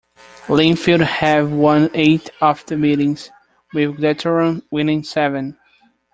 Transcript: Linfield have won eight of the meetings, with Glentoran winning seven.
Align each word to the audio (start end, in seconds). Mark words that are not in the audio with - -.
Linfield 0.47 1.05
have 1.05 1.51
won 1.51 1.91
eight 1.93 2.31
of 2.41 2.65
the 2.65 2.75
meetings, 2.75 3.29
with 3.71 3.97
Glentoran 3.97 4.63
winning 4.71 5.03
seven. 5.03 5.55